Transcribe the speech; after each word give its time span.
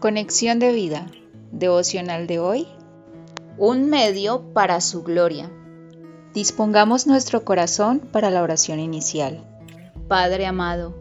Conexión 0.00 0.60
de 0.60 0.70
vida. 0.70 1.08
Devocional 1.50 2.28
de 2.28 2.38
hoy. 2.38 2.68
Un 3.56 3.90
medio 3.90 4.52
para 4.52 4.80
su 4.80 5.02
gloria. 5.02 5.50
Dispongamos 6.32 7.08
nuestro 7.08 7.44
corazón 7.44 7.98
para 7.98 8.30
la 8.30 8.44
oración 8.44 8.78
inicial. 8.78 9.44
Padre 10.06 10.46
amado, 10.46 10.94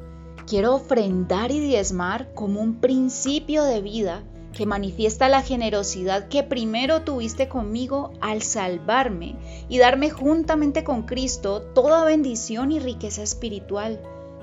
quiero 0.47 0.73
ofrendar 0.73 1.51
y 1.51 1.59
diezmar 1.59 2.33
como 2.33 2.59
un 2.59 2.79
principio 2.81 3.65
de 3.65 3.83
vida 3.83 4.23
que 4.51 4.65
manifiesta 4.65 5.29
la 5.29 5.43
generosidad 5.43 6.27
que 6.27 6.41
primero 6.41 7.03
tuviste 7.03 7.47
conmigo 7.47 8.13
al 8.19 8.41
salvarme 8.41 9.35
y 9.69 9.77
darme 9.77 10.09
juntamente 10.09 10.83
con 10.83 11.03
Cristo 11.03 11.61
toda 11.61 12.03
bendición 12.03 12.71
y 12.71 12.79
riqueza 12.79 13.21
espiritual 13.21 14.01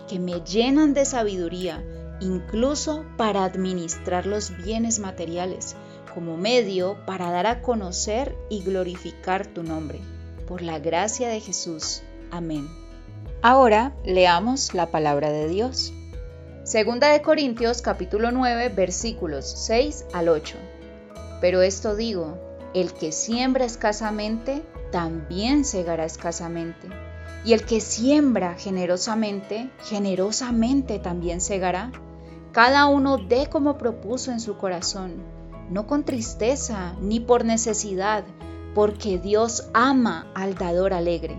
que 0.08 0.20
me 0.20 0.42
llenan 0.42 0.94
de 0.94 1.06
sabiduría, 1.06 1.82
incluso 2.20 3.04
para 3.16 3.44
administrar 3.44 4.26
los 4.26 4.56
bienes 4.56 4.98
materiales, 4.98 5.76
como 6.14 6.36
medio 6.36 6.96
para 7.06 7.30
dar 7.30 7.46
a 7.46 7.60
conocer 7.60 8.36
y 8.48 8.62
glorificar 8.62 9.46
tu 9.46 9.62
nombre. 9.62 10.00
Por 10.46 10.62
la 10.62 10.78
gracia 10.78 11.28
de 11.28 11.40
Jesús. 11.40 12.02
Amén. 12.30 12.68
Ahora 13.42 13.94
leamos 14.04 14.74
la 14.74 14.90
palabra 14.90 15.30
de 15.30 15.48
Dios. 15.48 15.92
Segunda 16.62 17.08
de 17.08 17.20
Corintios 17.20 17.82
capítulo 17.82 18.30
9 18.30 18.70
versículos 18.70 19.44
6 19.44 20.06
al 20.12 20.28
8. 20.28 20.56
Pero 21.40 21.60
esto 21.60 21.94
digo, 21.94 22.38
el 22.74 22.92
que 22.92 23.12
siembra 23.12 23.64
escasamente, 23.64 24.62
también 24.90 25.64
segará 25.64 26.04
escasamente. 26.04 26.88
Y 27.44 27.52
el 27.52 27.64
que 27.64 27.80
siembra 27.80 28.54
generosamente, 28.54 29.70
generosamente 29.84 30.98
también 30.98 31.40
segará. 31.40 31.92
Cada 32.52 32.86
uno 32.86 33.18
dé 33.18 33.48
como 33.48 33.76
propuso 33.78 34.30
en 34.30 34.40
su 34.40 34.56
corazón, 34.56 35.14
no 35.70 35.86
con 35.86 36.04
tristeza 36.04 36.94
ni 37.00 37.20
por 37.20 37.44
necesidad, 37.44 38.24
porque 38.74 39.18
Dios 39.18 39.68
ama 39.72 40.26
al 40.34 40.54
dador 40.54 40.94
alegre 40.94 41.36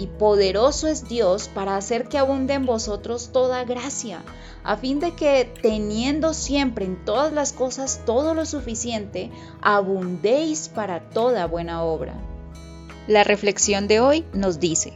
y 0.00 0.06
poderoso 0.06 0.88
es 0.88 1.06
Dios 1.08 1.48
para 1.48 1.76
hacer 1.76 2.08
que 2.08 2.16
abunde 2.16 2.54
en 2.54 2.64
vosotros 2.64 3.30
toda 3.32 3.64
gracia, 3.64 4.22
a 4.64 4.78
fin 4.78 4.98
de 4.98 5.12
que, 5.12 5.52
teniendo 5.60 6.32
siempre 6.32 6.86
en 6.86 7.04
todas 7.04 7.34
las 7.34 7.52
cosas 7.52 8.00
todo 8.06 8.32
lo 8.32 8.46
suficiente, 8.46 9.30
abundéis 9.60 10.70
para 10.70 11.10
toda 11.10 11.46
buena 11.46 11.82
obra. 11.82 12.14
La 13.08 13.24
reflexión 13.24 13.88
de 13.88 14.00
hoy 14.00 14.24
nos 14.32 14.58
dice, 14.58 14.94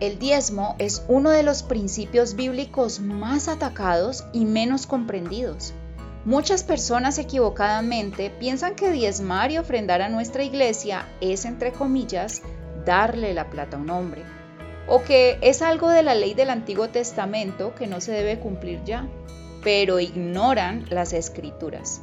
el 0.00 0.18
diezmo 0.18 0.74
es 0.78 1.04
uno 1.08 1.30
de 1.30 1.42
los 1.42 1.62
principios 1.62 2.34
bíblicos 2.34 3.00
más 3.00 3.48
atacados 3.48 4.24
y 4.32 4.44
menos 4.44 4.86
comprendidos. 4.86 5.72
Muchas 6.24 6.64
personas 6.64 7.18
equivocadamente 7.18 8.30
piensan 8.30 8.74
que 8.74 8.90
diezmar 8.90 9.50
y 9.50 9.58
ofrendar 9.58 10.02
a 10.02 10.08
nuestra 10.08 10.42
iglesia 10.42 11.06
es, 11.20 11.44
entre 11.44 11.72
comillas, 11.72 12.42
darle 12.84 13.34
la 13.34 13.50
plata 13.50 13.76
a 13.76 13.80
un 13.80 13.90
hombre, 13.90 14.22
o 14.88 15.02
que 15.02 15.38
es 15.42 15.62
algo 15.62 15.88
de 15.88 16.02
la 16.02 16.14
ley 16.14 16.34
del 16.34 16.50
Antiguo 16.50 16.88
Testamento 16.88 17.74
que 17.74 17.86
no 17.86 18.00
se 18.00 18.12
debe 18.12 18.40
cumplir 18.40 18.82
ya, 18.84 19.06
pero 19.62 20.00
ignoran 20.00 20.86
las 20.90 21.12
escrituras. 21.12 22.00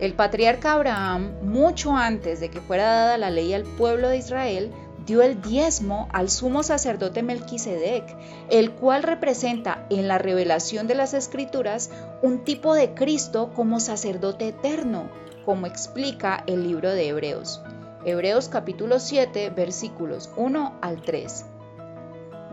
El 0.00 0.14
patriarca 0.14 0.72
Abraham, 0.72 1.32
mucho 1.42 1.96
antes 1.96 2.40
de 2.40 2.48
que 2.48 2.60
fuera 2.60 2.84
dada 2.84 3.18
la 3.18 3.30
ley 3.30 3.54
al 3.54 3.62
pueblo 3.62 4.08
de 4.08 4.16
Israel, 4.16 4.72
dio 5.06 5.22
el 5.22 5.40
diezmo 5.40 6.08
al 6.12 6.30
sumo 6.30 6.62
sacerdote 6.62 7.22
Melquisedec, 7.22 8.04
el 8.50 8.72
cual 8.72 9.02
representa 9.02 9.86
en 9.90 10.08
la 10.08 10.18
revelación 10.18 10.86
de 10.86 10.94
las 10.94 11.14
escrituras 11.14 11.90
un 12.22 12.44
tipo 12.44 12.74
de 12.74 12.94
Cristo 12.94 13.52
como 13.54 13.80
sacerdote 13.80 14.48
eterno, 14.48 15.08
como 15.44 15.66
explica 15.66 16.44
el 16.46 16.62
libro 16.62 16.90
de 16.90 17.08
Hebreos. 17.08 17.62
Hebreos 18.04 18.48
capítulo 18.48 18.98
7 18.98 19.50
versículos 19.50 20.30
1 20.36 20.78
al 20.80 21.02
3. 21.02 21.46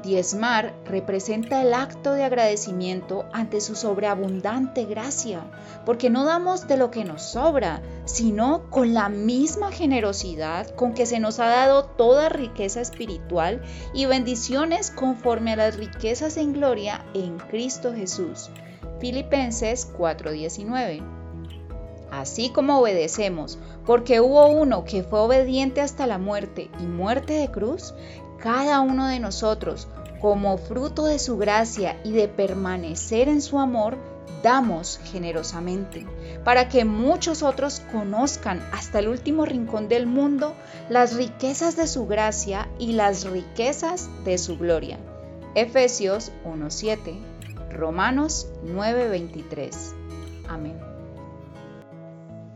Diezmar 0.04 0.74
representa 0.86 1.62
el 1.62 1.74
acto 1.74 2.14
de 2.14 2.24
agradecimiento 2.24 3.26
ante 3.34 3.60
su 3.60 3.76
sobreabundante 3.76 4.86
gracia, 4.86 5.42
porque 5.86 6.10
no 6.10 6.24
damos 6.24 6.68
de 6.68 6.78
lo 6.78 6.90
que 6.90 7.04
nos 7.04 7.22
sobra, 7.22 7.82
sino 8.06 8.70
con 8.70 8.94
la 8.94 9.10
misma 9.10 9.72
generosidad 9.72 10.70
con 10.76 10.94
que 10.94 11.06
se 11.06 11.20
nos 11.20 11.40
ha 11.40 11.48
dado 11.48 11.84
toda 11.84 12.30
riqueza 12.30 12.80
espiritual 12.80 13.62
y 13.94 14.06
bendiciones 14.06 14.90
conforme 14.92 15.54
a 15.54 15.58
las 15.58 15.76
riquezas 15.76 16.38
en 16.38 16.54
gloria 16.54 17.04
en 17.14 17.38
Cristo 17.38 17.94
Jesús. 17.94 18.50
Filipenses 19.00 19.92
4:19 19.98 21.19
así 22.20 22.50
como 22.50 22.80
obedecemos, 22.80 23.58
porque 23.86 24.22
hubo 24.22 24.48
uno 24.48 24.86
que 24.86 25.04
fue 25.04 25.20
obediente 25.20 25.82
hasta 25.82 26.08
la 26.08 26.18
muerte 26.18 26.70
y 26.80 26.84
muerte 26.84 27.34
de 27.34 27.50
cruz, 27.50 27.94
cada 28.38 28.82
uno 28.82 29.08
de 29.08 29.20
nosotros, 29.20 29.88
como 30.22 30.58
fruto 30.58 31.06
de 31.06 31.20
su 31.20 31.38
gracia 31.38 32.00
y 32.04 32.12
de 32.12 32.28
permanecer 32.28 33.30
en 33.30 33.42
su 33.42 33.60
amor, 33.60 33.98
damos 34.44 35.00
generosamente, 35.12 36.06
para 36.44 36.70
que 36.70 36.86
muchos 36.86 37.44
otros 37.44 37.82
conozcan 37.92 38.62
hasta 38.72 39.00
el 39.00 39.08
último 39.08 39.46
rincón 39.46 39.90
del 39.90 40.06
mundo 40.06 40.54
las 40.90 41.16
riquezas 41.16 41.76
de 41.76 41.88
su 41.88 42.08
gracia 42.08 42.70
y 42.80 42.94
las 42.94 43.26
riquezas 43.26 44.10
de 44.24 44.38
su 44.38 44.58
gloria. 44.58 44.98
Efesios 45.56 46.32
1.7, 46.46 47.20
Romanos 47.72 48.48
9.23. 48.66 49.76
Amén. 50.48 50.99